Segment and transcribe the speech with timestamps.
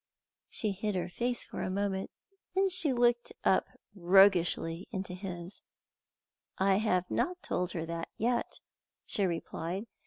[0.49, 2.09] She hid her face for a moment,
[2.55, 5.61] and then looked up roguishly into his.
[6.57, 8.61] "I have not told her that yet!"
[9.05, 9.85] she replied.